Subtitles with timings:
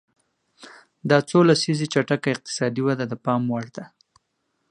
[1.09, 3.85] دا څو لسیزې چټکه اقتصادي وده د پام وړ ده.